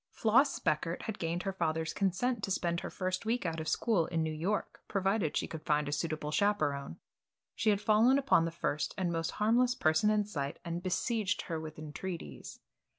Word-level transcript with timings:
Floss 0.09 0.59
Speckert 0.59 1.03
had 1.03 1.19
gained 1.19 1.43
her 1.43 1.53
father's 1.53 1.93
consent 1.93 2.43
to 2.43 2.49
spend 2.49 2.79
her 2.79 2.89
first 2.89 3.23
week 3.23 3.45
out 3.45 3.59
of 3.59 3.67
school 3.67 4.07
in 4.07 4.23
New 4.23 4.33
York 4.33 4.81
provided 4.87 5.37
she 5.37 5.45
could 5.45 5.61
find 5.63 5.87
a 5.87 5.91
suitable 5.91 6.31
chaperon. 6.31 6.97
She 7.53 7.69
had 7.69 7.79
fallen 7.81 8.17
upon 8.17 8.45
the 8.45 8.49
first 8.49 8.95
and 8.97 9.11
most 9.11 9.33
harmless 9.37 9.75
person 9.75 10.09
in 10.09 10.25
sight 10.25 10.57
and 10.65 10.81
besieged 10.81 11.43
her 11.43 11.59
with 11.59 11.77
entreaties. 11.77 12.57